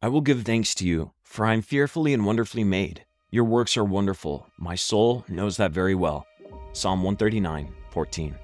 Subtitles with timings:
[0.00, 3.04] I will give thanks to you, for I am fearfully and wonderfully made.
[3.32, 4.46] Your works are wonderful.
[4.56, 6.24] My soul knows that very well.
[6.72, 8.36] Psalm 139, 14.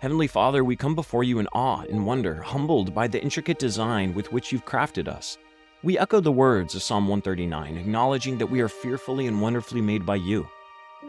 [0.00, 4.12] Heavenly Father, we come before you in awe and wonder, humbled by the intricate design
[4.12, 5.38] with which you've crafted us.
[5.84, 10.04] We echo the words of Psalm 139, acknowledging that we are fearfully and wonderfully made
[10.04, 10.48] by you.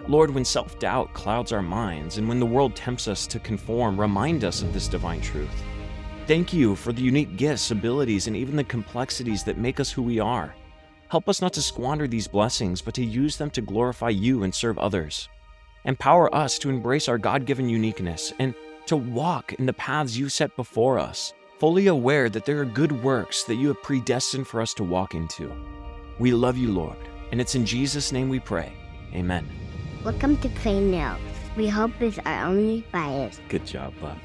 [0.08, 4.00] Lord, when self doubt clouds our minds and when the world tempts us to conform,
[4.00, 5.64] remind us of this divine truth.
[6.28, 10.02] Thank you for the unique gifts, abilities, and even the complexities that make us who
[10.02, 10.54] we are.
[11.07, 14.54] Help us not to squander these blessings, but to use them to glorify you and
[14.54, 15.29] serve others.
[15.86, 18.54] Empower us to embrace our God given uniqueness and
[18.88, 22.91] to walk in the paths you set before us, fully aware that there are good
[23.04, 25.50] works that you have predestined for us to walk into.
[26.19, 26.97] We love you, Lord,
[27.32, 28.74] and it's in Jesus' name we pray.
[29.14, 29.47] Amen.
[30.04, 31.21] Welcome to Pray News.
[31.55, 33.39] We hope it's our only bias.
[33.47, 34.19] Good job, bud.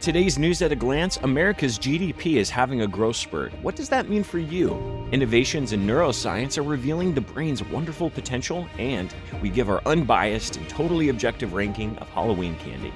[0.00, 3.52] Today's news at a glance America's GDP is having a growth spurt.
[3.62, 5.08] What does that mean for you?
[5.10, 10.68] Innovations in neuroscience are revealing the brain's wonderful potential, and we give our unbiased and
[10.68, 12.92] totally objective ranking of Halloween candy.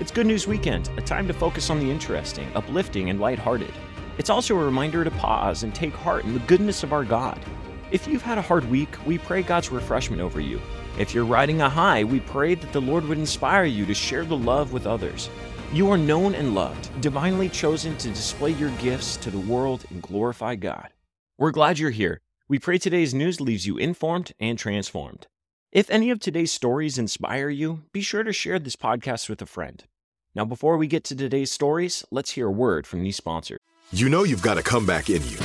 [0.00, 3.72] It's Good News Weekend, a time to focus on the interesting, uplifting, and lighthearted.
[4.16, 7.38] It's also a reminder to pause and take heart in the goodness of our God.
[7.92, 10.60] If you've had a hard week, we pray God's refreshment over you.
[10.98, 14.24] If you're riding a high, we pray that the Lord would inspire you to share
[14.24, 15.30] the love with others.
[15.70, 20.00] You are known and loved, divinely chosen to display your gifts to the world and
[20.00, 20.88] glorify God.
[21.36, 22.22] We're glad you're here.
[22.48, 25.26] We pray today's news leaves you informed and transformed.
[25.70, 29.46] If any of today's stories inspire you, be sure to share this podcast with a
[29.46, 29.84] friend.
[30.34, 33.58] Now, before we get to today's stories, let's hear a word from these sponsors.
[33.92, 35.36] You know you've got a comeback in you.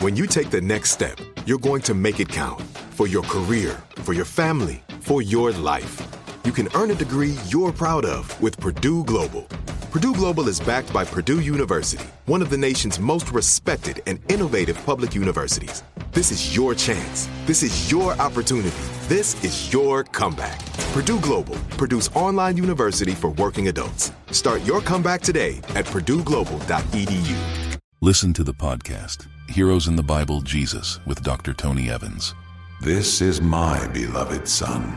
[0.00, 3.82] When you take the next step, you're going to make it count for your career,
[4.02, 6.06] for your family, for your life.
[6.44, 9.48] You can earn a degree you're proud of with Purdue Global.
[9.90, 14.80] Purdue Global is backed by Purdue University, one of the nation's most respected and innovative
[14.86, 15.82] public universities.
[16.12, 17.28] This is your chance.
[17.44, 18.70] This is your opportunity.
[19.08, 20.64] This is your comeback.
[20.92, 24.12] Purdue Global, Purdue's online university for working adults.
[24.30, 27.78] Start your comeback today at purdueglobal.edu.
[28.00, 31.52] Listen to the podcast, Heroes in the Bible Jesus, with Dr.
[31.52, 32.36] Tony Evans.
[32.80, 34.96] This is my beloved Son.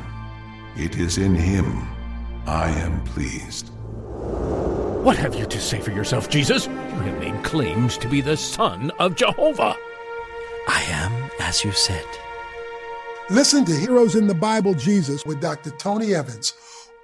[0.77, 1.81] It is in him
[2.45, 3.71] I am pleased.
[5.03, 6.67] What have you to say for yourself, Jesus?
[6.67, 9.75] You have made claims to be the Son of Jehovah.
[10.69, 12.05] I am as you said.
[13.29, 15.71] Listen to Heroes in the Bible Jesus with Dr.
[15.71, 16.53] Tony Evans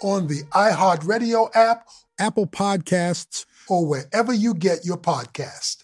[0.01, 5.83] on the iHeartRadio app, Apple Podcasts, or wherever you get your podcast.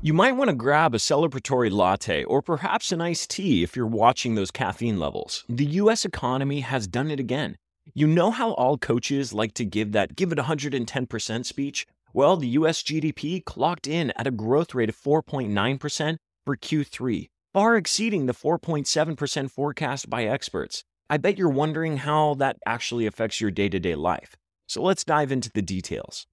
[0.00, 3.86] You might want to grab a celebratory latte or perhaps an iced tea if you're
[3.86, 5.44] watching those caffeine levels.
[5.50, 7.58] The US economy has done it again.
[7.98, 11.86] You know how all coaches like to give that give it 110% speech?
[12.12, 17.74] Well, the US GDP clocked in at a growth rate of 4.9% for Q3, far
[17.74, 20.84] exceeding the 4.7% forecast by experts.
[21.08, 24.36] I bet you're wondering how that actually affects your day to day life.
[24.66, 26.26] So let's dive into the details.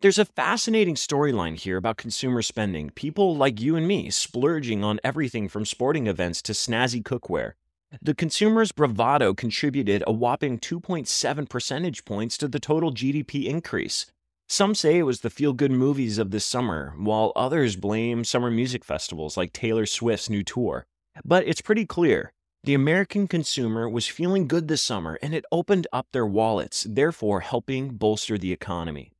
[0.00, 5.00] There's a fascinating storyline here about consumer spending, people like you and me splurging on
[5.02, 7.54] everything from sporting events to snazzy cookware.
[8.02, 14.04] The consumer's bravado contributed a whopping 2.7 percentage points to the total GDP increase.
[14.46, 18.50] Some say it was the feel good movies of this summer, while others blame summer
[18.50, 20.86] music festivals like Taylor Swift's new tour.
[21.24, 22.32] But it's pretty clear
[22.62, 27.40] the American consumer was feeling good this summer and it opened up their wallets, therefore
[27.40, 29.12] helping bolster the economy.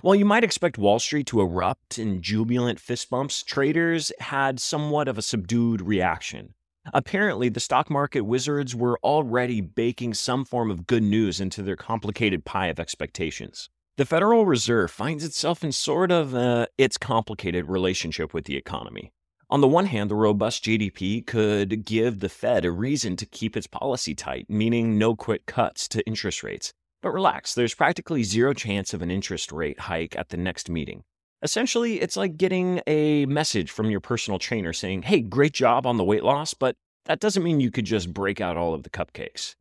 [0.00, 5.08] While you might expect Wall Street to erupt in jubilant fist bumps, traders had somewhat
[5.08, 6.54] of a subdued reaction.
[6.92, 11.76] Apparently, the stock market wizards were already baking some form of good news into their
[11.76, 13.70] complicated pie of expectations.
[13.96, 19.12] The Federal Reserve finds itself in sort of uh, its complicated relationship with the economy.
[19.48, 23.56] On the one hand, the robust GDP could give the Fed a reason to keep
[23.56, 26.72] its policy tight, meaning no quick cuts to interest rates.
[27.02, 31.04] But relax, there's practically zero chance of an interest rate hike at the next meeting.
[31.44, 35.98] Essentially, it's like getting a message from your personal trainer saying, hey, great job on
[35.98, 36.74] the weight loss, but
[37.04, 39.54] that doesn't mean you could just break out all of the cupcakes.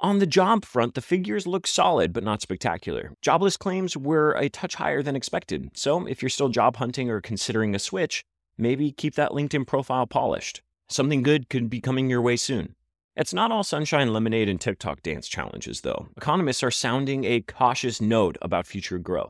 [0.00, 3.12] On the job front, the figures look solid but not spectacular.
[3.20, 7.20] Jobless claims were a touch higher than expected, so if you're still job hunting or
[7.20, 8.22] considering a switch,
[8.56, 10.62] maybe keep that LinkedIn profile polished.
[10.88, 12.74] Something good could be coming your way soon.
[13.16, 16.08] It's not all sunshine, lemonade, and TikTok dance challenges, though.
[16.16, 19.28] Economists are sounding a cautious note about future growth.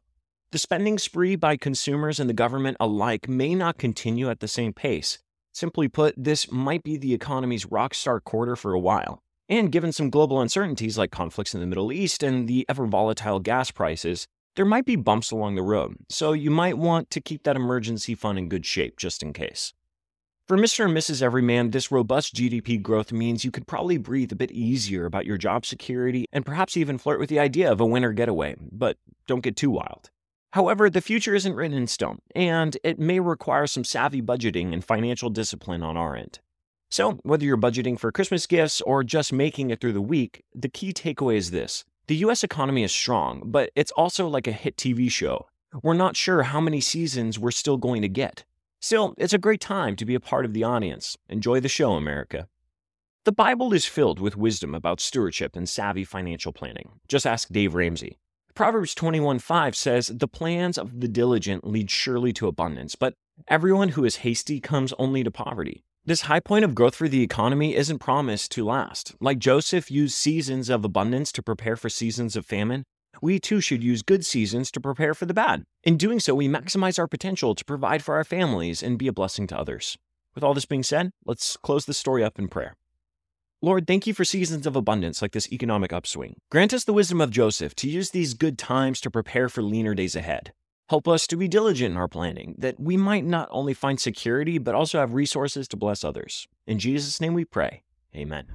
[0.50, 4.72] The spending spree by consumers and the government alike may not continue at the same
[4.72, 5.18] pace.
[5.52, 9.20] Simply put, this might be the economy's rockstar quarter for a while.
[9.50, 13.40] And given some global uncertainties like conflicts in the Middle East and the ever volatile
[13.40, 17.42] gas prices, there might be bumps along the road, so you might want to keep
[17.42, 19.74] that emergency fund in good shape just in case.
[20.46, 20.86] For Mr.
[20.86, 21.20] and Mrs.
[21.20, 25.36] Everyman, this robust GDP growth means you could probably breathe a bit easier about your
[25.36, 28.96] job security and perhaps even flirt with the idea of a winter getaway, but
[29.26, 30.08] don't get too wild.
[30.58, 34.84] However, the future isn't written in stone, and it may require some savvy budgeting and
[34.84, 36.40] financial discipline on our end.
[36.90, 40.68] So, whether you're budgeting for Christmas gifts or just making it through the week, the
[40.68, 44.76] key takeaway is this the US economy is strong, but it's also like a hit
[44.76, 45.46] TV show.
[45.80, 48.44] We're not sure how many seasons we're still going to get.
[48.80, 51.16] Still, it's a great time to be a part of the audience.
[51.28, 52.48] Enjoy the show, America.
[53.24, 56.98] The Bible is filled with wisdom about stewardship and savvy financial planning.
[57.06, 58.18] Just ask Dave Ramsey.
[58.58, 63.14] Proverbs 21:5 says, "The plans of the diligent lead surely to abundance, but
[63.46, 67.22] everyone who is hasty comes only to poverty." This high point of growth for the
[67.22, 69.14] economy isn't promised to last.
[69.20, 72.82] Like Joseph used seasons of abundance to prepare for seasons of famine,
[73.22, 75.62] we too should use good seasons to prepare for the bad.
[75.84, 79.12] In doing so, we maximize our potential to provide for our families and be a
[79.12, 79.96] blessing to others.
[80.34, 82.74] With all this being said, let's close the story up in prayer.
[83.60, 86.36] Lord, thank you for seasons of abundance like this economic upswing.
[86.48, 89.96] Grant us the wisdom of Joseph to use these good times to prepare for leaner
[89.96, 90.52] days ahead.
[90.88, 94.58] Help us to be diligent in our planning, that we might not only find security,
[94.58, 96.46] but also have resources to bless others.
[96.68, 97.82] In Jesus' name we pray.
[98.14, 98.46] Amen.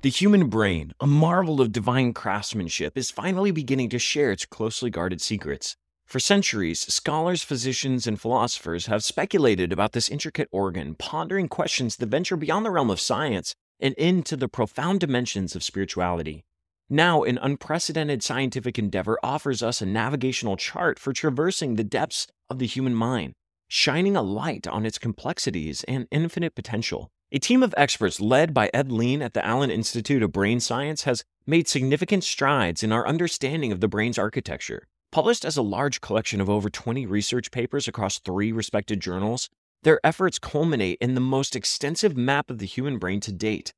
[0.00, 4.88] The human brain, a marvel of divine craftsmanship, is finally beginning to share its closely
[4.88, 5.76] guarded secrets.
[6.06, 12.08] For centuries, scholars, physicians, and philosophers have speculated about this intricate organ, pondering questions that
[12.08, 16.44] venture beyond the realm of science and into the profound dimensions of spirituality.
[16.88, 22.58] Now, an unprecedented scientific endeavor offers us a navigational chart for traversing the depths of
[22.58, 23.32] the human mind,
[23.66, 27.10] shining a light on its complexities and infinite potential.
[27.32, 31.02] A team of experts led by Ed Lein at the Allen Institute of Brain Science
[31.02, 34.86] has made significant strides in our understanding of the brain's architecture.
[35.10, 39.50] Published as a large collection of over 20 research papers across three respected journals,
[39.82, 43.72] their efforts culminate in the most extensive map of the human brain to date.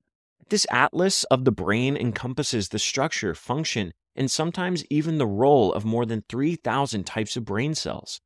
[0.49, 5.85] This atlas of the brain encompasses the structure, function, and sometimes even the role of
[5.85, 8.21] more than 3,000 types of brain cells.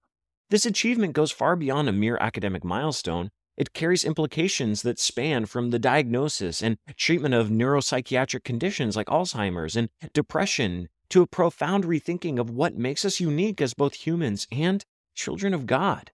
[0.51, 5.71] This achievement goes far beyond a mere academic milestone it carries implications that span from
[5.71, 12.39] the diagnosis and treatment of neuropsychiatric conditions like Alzheimer's and depression to a profound rethinking
[12.39, 14.85] of what makes us unique as both humans and
[15.15, 16.11] children of God.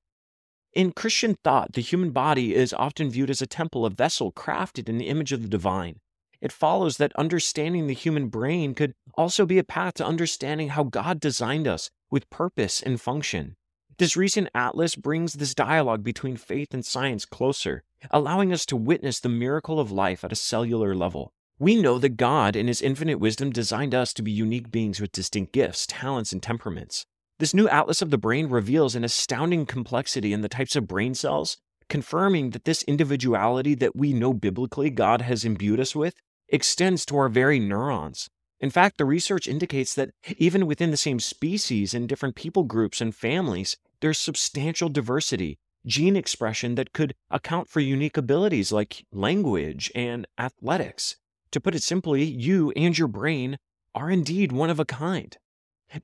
[0.78, 4.88] In Christian thought, the human body is often viewed as a temple, a vessel crafted
[4.88, 5.98] in the image of the divine.
[6.40, 10.84] It follows that understanding the human brain could also be a path to understanding how
[10.84, 13.56] God designed us with purpose and function.
[13.98, 17.82] This recent atlas brings this dialogue between faith and science closer,
[18.12, 21.32] allowing us to witness the miracle of life at a cellular level.
[21.58, 25.10] We know that God, in His infinite wisdom, designed us to be unique beings with
[25.10, 27.04] distinct gifts, talents, and temperaments.
[27.38, 31.14] This new atlas of the brain reveals an astounding complexity in the types of brain
[31.14, 31.56] cells,
[31.88, 36.16] confirming that this individuality that we know biblically God has imbued us with
[36.48, 38.28] extends to our very neurons.
[38.58, 43.00] In fact, the research indicates that even within the same species in different people groups
[43.00, 49.92] and families, there's substantial diversity, gene expression that could account for unique abilities like language
[49.94, 51.14] and athletics.
[51.52, 53.58] To put it simply, you and your brain
[53.94, 55.38] are indeed one of a kind.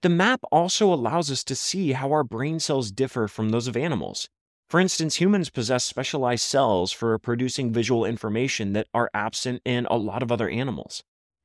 [0.01, 3.77] The map also allows us to see how our brain cells differ from those of
[3.77, 4.29] animals.
[4.69, 9.97] For instance, humans possess specialized cells for producing visual information that are absent in a
[9.97, 11.03] lot of other animals.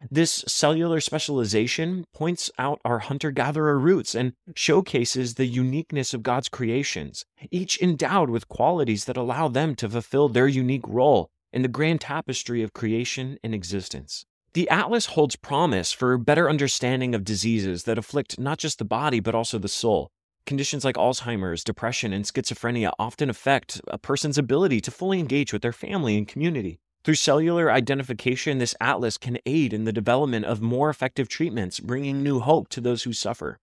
[0.09, 6.47] This cellular specialization points out our hunter gatherer roots and showcases the uniqueness of God's
[6.47, 11.67] creations, each endowed with qualities that allow them to fulfill their unique role in the
[11.67, 14.25] grand tapestry of creation and existence.
[14.53, 19.19] The Atlas holds promise for better understanding of diseases that afflict not just the body
[19.19, 20.09] but also the soul.
[20.47, 25.61] Conditions like Alzheimer's, depression, and schizophrenia often affect a person's ability to fully engage with
[25.61, 26.79] their family and community.
[27.03, 32.23] Through cellular identification, this atlas can aid in the development of more effective treatments, bringing
[32.23, 33.59] new hope to those who suffer.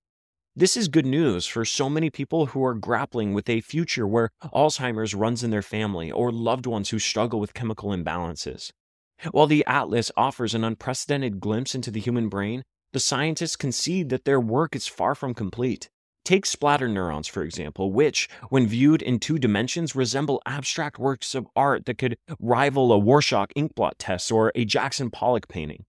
[0.55, 4.31] This is good news for so many people who are grappling with a future where
[4.55, 8.71] Alzheimer's runs in their family or loved ones who struggle with chemical imbalances.
[9.32, 14.25] While the Atlas offers an unprecedented glimpse into the human brain, the scientists concede that
[14.25, 15.88] their work is far from complete.
[16.25, 21.46] Take splatter neurons, for example, which, when viewed in two dimensions, resemble abstract works of
[21.54, 25.85] art that could rival a Rorschach inkblot test or a Jackson Pollock painting.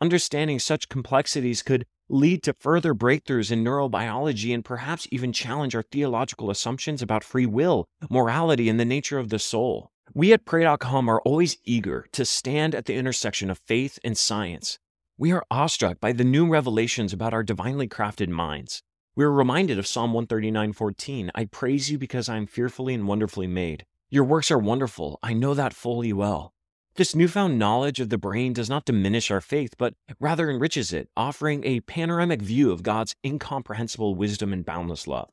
[0.00, 5.82] Understanding such complexities could lead to further breakthroughs in neurobiology and perhaps even challenge our
[5.82, 9.90] theological assumptions about free will, morality, and the nature of the soul.
[10.14, 14.78] We at Pray.com are always eager to stand at the intersection of faith and science.
[15.18, 18.82] We are awestruck by the new revelations about our divinely crafted minds.
[19.14, 23.46] We are reminded of Psalm 139:14, I praise you because I am fearfully and wonderfully
[23.46, 23.84] made.
[24.10, 25.18] Your works are wonderful.
[25.22, 26.52] I know that fully well.
[26.94, 31.08] This newfound knowledge of the brain does not diminish our faith, but rather enriches it,
[31.16, 35.30] offering a panoramic view of God's incomprehensible wisdom and boundless love.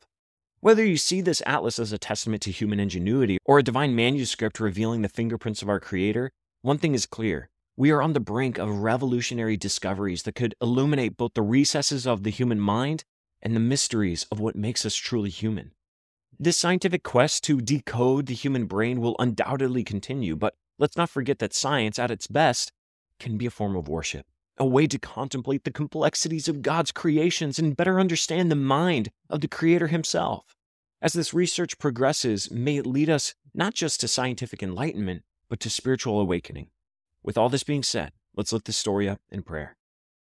[0.62, 4.60] Whether you see this atlas as a testament to human ingenuity or a divine manuscript
[4.60, 6.32] revealing the fingerprints of our Creator,
[6.62, 7.50] one thing is clear.
[7.78, 12.24] We are on the brink of revolutionary discoveries that could illuminate both the recesses of
[12.24, 13.04] the human mind
[13.42, 15.72] and the mysteries of what makes us truly human.
[16.40, 21.40] This scientific quest to decode the human brain will undoubtedly continue, but let's not forget
[21.40, 22.72] that science, at its best,
[23.20, 24.26] can be a form of worship,
[24.58, 29.42] a way to contemplate the complexities of God's creations and better understand the mind of
[29.42, 30.56] the Creator Himself.
[31.02, 35.70] As this research progresses, may it lead us not just to scientific enlightenment, but to
[35.70, 36.68] spiritual awakening.
[37.24, 39.76] With all this being said, let's lift this story up in prayer.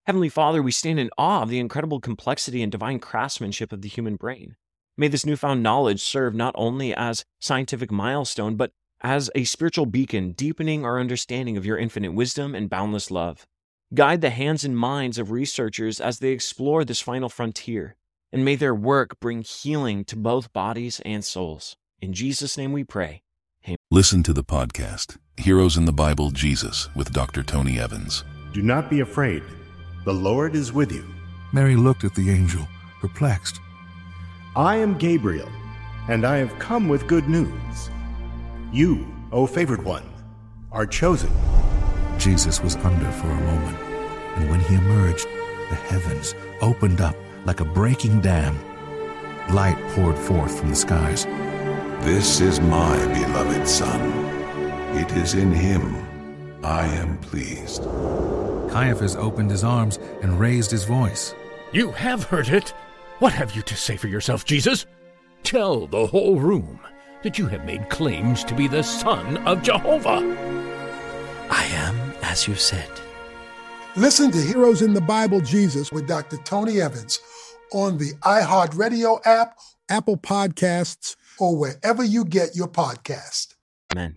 [0.06, 3.88] Heavenly Father, we stand in awe of the incredible complexity and divine craftsmanship of the
[3.88, 4.56] human brain.
[4.96, 8.70] May this newfound knowledge serve not only as scientific milestone, but
[9.02, 13.46] as a spiritual beacon, deepening our understanding of your infinite wisdom and boundless love.
[13.94, 17.94] Guide the hands and minds of researchers as they explore this final frontier,
[18.32, 21.76] and may their work bring healing to both bodies and souls.
[22.00, 23.22] In Jesus' name we pray.
[23.64, 23.76] Amen.
[23.92, 27.44] Listen to the podcast, Heroes in the Bible Jesus, with Dr.
[27.44, 28.24] Tony Evans.
[28.52, 29.44] Do not be afraid.
[30.04, 31.04] The Lord is with you.
[31.52, 32.66] Mary looked at the angel,
[33.00, 33.60] perplexed.
[34.56, 35.48] I am Gabriel,
[36.08, 37.88] and I have come with good news.
[38.72, 40.12] You, O favored one,
[40.72, 41.30] are chosen.
[42.26, 43.78] Jesus was under for a moment,
[44.34, 45.28] and when he emerged,
[45.70, 47.14] the heavens opened up
[47.44, 48.58] like a breaking dam.
[49.54, 51.24] Light poured forth from the skies.
[52.04, 54.00] This is my beloved Son.
[54.96, 56.04] It is in him
[56.64, 57.84] I am pleased.
[58.72, 61.32] Caiaphas opened his arms and raised his voice.
[61.70, 62.70] You have heard it.
[63.20, 64.84] What have you to say for yourself, Jesus?
[65.44, 66.80] Tell the whole room
[67.22, 70.66] that you have made claims to be the Son of Jehovah.
[71.48, 72.88] I am as you said.
[73.96, 76.36] Listen to Heroes in the Bible Jesus with Dr.
[76.38, 77.18] Tony Evans
[77.72, 79.58] on the iHeartRadio app,
[79.88, 83.54] Apple Podcasts, or wherever you get your podcast.
[83.92, 84.14] Amen.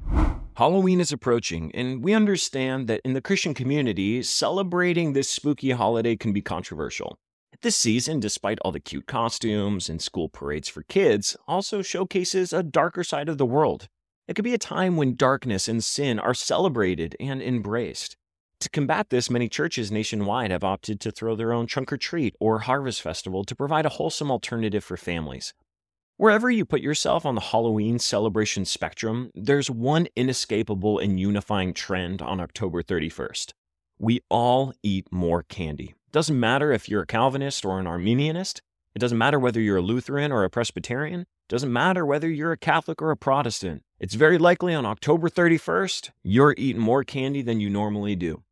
[0.56, 6.18] Halloween is approaching, and we understand that in the Christian community, celebrating this spooky holiday
[6.18, 7.18] can be controversial.
[7.62, 12.64] This season, despite all the cute costumes and school parades for kids, also showcases a
[12.64, 13.88] darker side of the world.
[14.30, 18.16] It could be a time when darkness and sin are celebrated and embraced.
[18.60, 22.36] To combat this, many churches nationwide have opted to throw their own trunk or treat
[22.40, 25.56] or harvest festival to provide a wholesome alternative for families.
[26.18, 32.22] Wherever you put yourself on the Halloween celebration spectrum, there's one inescapable and unifying trend
[32.22, 33.54] on October 31st.
[33.98, 35.96] We all eat more candy.
[36.12, 38.62] Doesn't matter if you're a Calvinist or an Arminianist.
[38.94, 41.26] It doesn't matter whether you're a Lutheran or a Presbyterian.
[41.50, 43.82] Doesn't matter whether you're a Catholic or a Protestant.
[44.00, 48.44] It's very likely on October 31st, you're eating more candy than you normally do.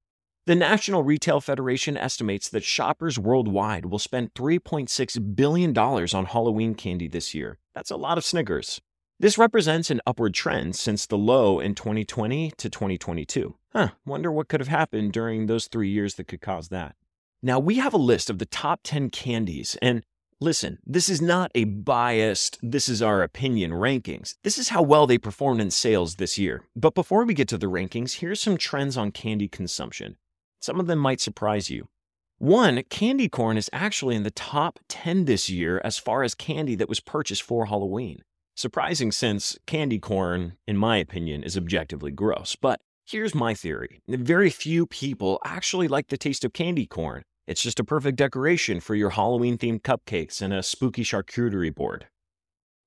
[0.47, 7.07] The National Retail Federation estimates that shoppers worldwide will spend $3.6 billion on Halloween candy
[7.07, 7.59] this year.
[7.75, 8.81] That's a lot of Snickers.
[9.19, 13.55] This represents an upward trend since the low in 2020 to 2022.
[13.73, 16.95] Huh, wonder what could have happened during those three years that could cause that.
[17.43, 20.03] Now, we have a list of the top 10 candies, and
[20.39, 24.35] listen, this is not a biased, this is our opinion rankings.
[24.43, 26.63] This is how well they performed in sales this year.
[26.75, 30.17] But before we get to the rankings, here's some trends on candy consumption.
[30.59, 31.87] Some of them might surprise you.
[32.39, 36.75] One, candy corn is actually in the top 10 this year as far as candy
[36.75, 38.21] that was purchased for Halloween.
[38.55, 42.55] Surprising since candy corn, in my opinion, is objectively gross.
[42.55, 47.23] But here's my theory very few people actually like the taste of candy corn.
[47.47, 52.07] It's just a perfect decoration for your Halloween themed cupcakes and a spooky charcuterie board.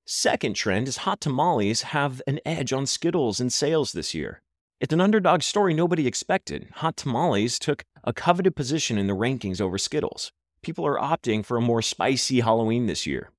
[0.05, 4.43] Second trend is hot tamales have an edge on Skittles in sales this year.
[4.79, 6.67] It's an underdog story nobody expected.
[6.75, 10.31] Hot tamales took a coveted position in the rankings over Skittles.
[10.61, 13.31] People are opting for a more spicy Halloween this year.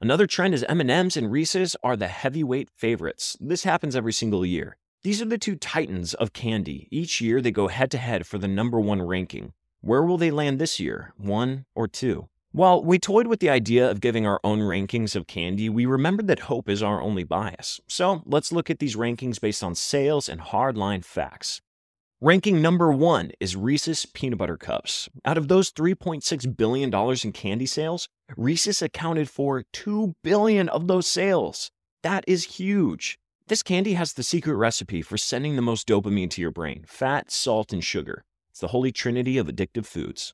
[0.00, 3.36] Another trend is M&Ms and Reese's are the heavyweight favorites.
[3.40, 4.76] This happens every single year.
[5.02, 6.86] These are the two titans of candy.
[6.92, 9.52] Each year they go head to head for the number 1 ranking.
[9.86, 11.12] Where will they land this year?
[11.16, 12.26] 1 or 2?
[12.50, 16.26] While we toyed with the idea of giving our own rankings of candy, we remembered
[16.26, 17.80] that hope is our only bias.
[17.86, 21.60] So let's look at these rankings based on sales and hardline facts.
[22.20, 25.08] Ranking number one is Reese's Peanut Butter Cups.
[25.24, 31.06] Out of those $3.6 billion in candy sales, Reese's accounted for 2 billion of those
[31.06, 31.70] sales.
[32.02, 33.20] That is huge.
[33.46, 37.30] This candy has the secret recipe for sending the most dopamine to your brain fat,
[37.30, 38.24] salt, and sugar.
[38.56, 40.32] It's the holy trinity of addictive foods.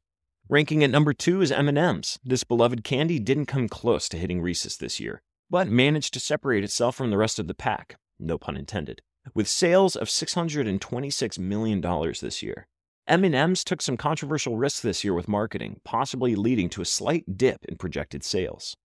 [0.48, 2.20] Ranking at number two is M&M's.
[2.22, 6.62] This beloved candy didn't come close to hitting Reese's this year, but managed to separate
[6.62, 7.96] itself from the rest of the pack.
[8.20, 9.02] no pun intended,
[9.34, 11.80] with sales of $626 million
[12.20, 12.68] this year.
[13.08, 17.64] M&M's took some controversial risks this year with marketing, possibly leading to a slight dip
[17.64, 18.76] in projected sales.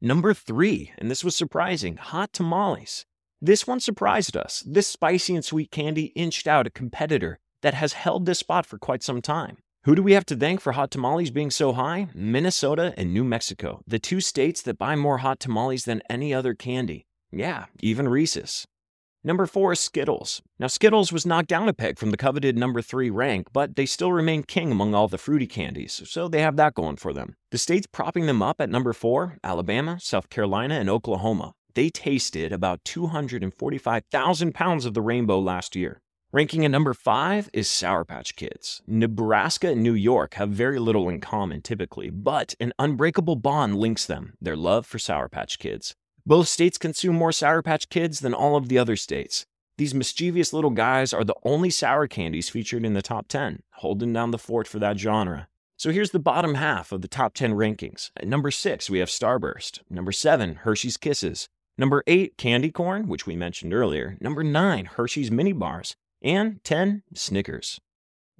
[0.00, 3.04] Number 3, and this was surprising, hot tamales.
[3.42, 4.64] This one surprised us.
[4.66, 8.78] This spicy and sweet candy inched out a competitor that has held this spot for
[8.78, 9.58] quite some time.
[9.84, 12.08] Who do we have to thank for hot tamales being so high?
[12.14, 16.54] Minnesota and New Mexico, the two states that buy more hot tamales than any other
[16.54, 17.06] candy.
[17.32, 18.66] Yeah, even Reese's.
[19.22, 20.40] Number four is Skittles.
[20.58, 23.84] Now, Skittles was knocked down a peg from the coveted number three rank, but they
[23.84, 27.36] still remain king among all the fruity candies, so they have that going for them.
[27.50, 31.52] The states propping them up at number four Alabama, South Carolina, and Oklahoma.
[31.74, 36.00] They tasted about 245,000 pounds of the rainbow last year.
[36.32, 38.82] Ranking at number five is Sour Patch Kids.
[38.86, 44.06] Nebraska and New York have very little in common typically, but an unbreakable bond links
[44.06, 45.96] them their love for Sour Patch Kids.
[46.24, 49.44] Both states consume more Sour Patch Kids than all of the other states.
[49.76, 54.12] These mischievous little guys are the only sour candies featured in the top 10, holding
[54.12, 55.48] down the fort for that genre.
[55.78, 58.12] So here's the bottom half of the top 10 rankings.
[58.16, 59.80] At number 6, we have Starburst.
[59.90, 61.48] Number 7, Hershey's Kisses.
[61.76, 64.16] Number 8, Candy Corn, which we mentioned earlier.
[64.20, 67.80] Number 9, Hershey's Mini Bars and 10 Snickers.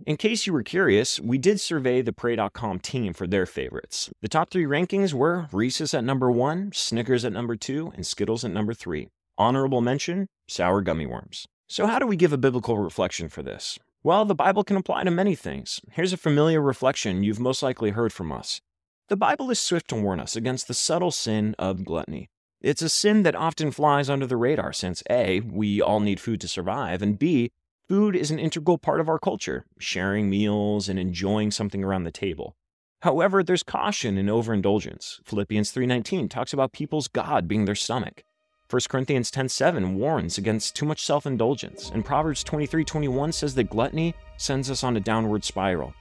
[0.07, 4.11] In case you were curious, we did survey the Pray.com team for their favorites.
[4.23, 8.45] The top three rankings were Reese's at number one, Snickers at number two, and Skittles
[8.45, 9.09] at number three.
[9.37, 11.47] Honorable mention sour gummy worms.
[11.69, 13.79] So, how do we give a biblical reflection for this?
[14.03, 15.81] Well, the Bible can apply to many things.
[15.93, 18.63] Here's a familiar reflection you've most likely heard from us.
[19.09, 22.31] The Bible is swift to warn us against the subtle sin of gluttony.
[22.63, 26.41] It's a sin that often flies under the radar since A, we all need food
[26.41, 27.51] to survive, and B,
[27.91, 32.13] Food is an integral part of our culture, sharing meals and enjoying something around the
[32.13, 32.55] table.
[33.03, 35.21] However, there's caution in overindulgence.
[35.25, 38.23] Philippians 3:19 talks about people's god being their stomach.
[38.69, 44.71] 1 Corinthians 10:7 warns against too much self-indulgence, and Proverbs 23:21 says that gluttony sends
[44.71, 45.93] us on a downward spiral.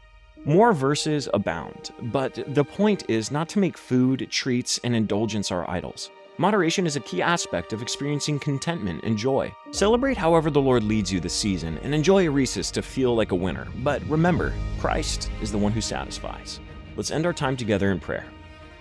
[0.45, 5.67] More verses abound, but the point is not to make food, treats, and indulgence our
[5.67, 6.11] idols.
[6.39, 9.53] Moderation is a key aspect of experiencing contentment and joy.
[9.71, 13.33] Celebrate however the Lord leads you this season and enjoy a Reese's to feel like
[13.33, 13.67] a winner.
[13.83, 16.61] But remember, Christ is the one who satisfies.
[16.95, 18.23] Let's end our time together in prayer.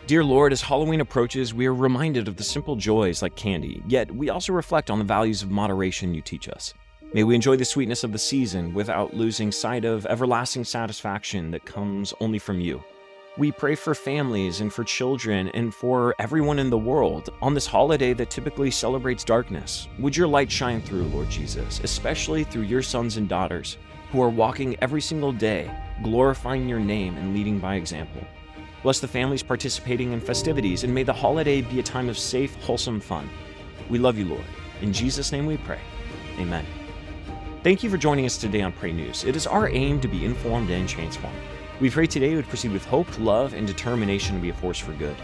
[0.06, 4.08] Dear Lord, as Halloween approaches, we are reminded of the simple joys like candy, yet
[4.08, 6.74] we also reflect on the values of moderation you teach us.
[7.12, 11.66] May we enjoy the sweetness of the season without losing sight of everlasting satisfaction that
[11.66, 12.84] comes only from you.
[13.38, 17.66] We pray for families and for children and for everyone in the world on this
[17.66, 19.87] holiday that typically celebrates darkness.
[20.01, 23.77] Would your light shine through, Lord Jesus, especially through your sons and daughters
[24.11, 25.70] who are walking every single day,
[26.03, 28.22] glorifying your name and leading by example.
[28.83, 32.57] Bless the families participating in festivities, and may the holiday be a time of safe,
[32.64, 33.31] wholesome fun.
[33.88, 34.46] We love you, Lord.
[34.83, 35.81] In Jesus' name we pray.
[36.40, 36.66] Amen.
[37.62, 39.22] Thank you for joining us today on Pray News.
[39.22, 41.38] It is our aim to be informed and transformed.
[41.80, 44.92] We pray today would proceed with hope, love, and determination to be a force for
[44.94, 45.16] good.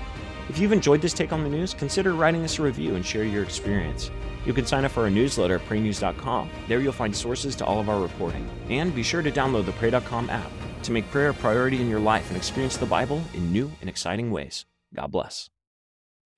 [0.48, 3.24] If you've enjoyed this take on the news, consider writing us a review and share
[3.24, 4.10] your experience.
[4.46, 6.50] You can sign up for our newsletter at praynews.com.
[6.68, 8.48] There you'll find sources to all of our reporting.
[8.68, 10.50] And be sure to download the Pray.com app
[10.82, 13.90] to make prayer a priority in your life and experience the Bible in new and
[13.90, 14.66] exciting ways.
[14.94, 15.50] God bless.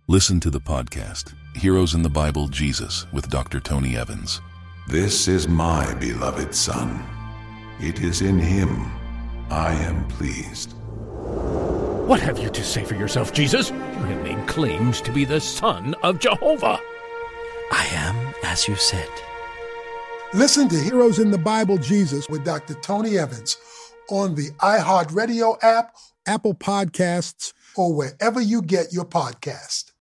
[0.06, 3.58] Listen to the podcast, Heroes in the Bible Jesus, with Dr.
[3.58, 4.40] Tony Evans.
[4.86, 7.04] This is my beloved Son.
[7.80, 8.88] It is in him
[9.50, 10.74] I am pleased.
[12.06, 13.70] What have you to say for yourself, Jesus?
[13.70, 16.78] You have made claims to be the Son of Jehovah.
[17.72, 19.08] I am as you said.
[20.34, 22.74] Listen to Heroes in the Bible Jesus with Dr.
[22.74, 23.56] Tony Evans
[24.08, 29.92] on the iHeartRadio app, Apple Podcasts, or wherever you get your podcast.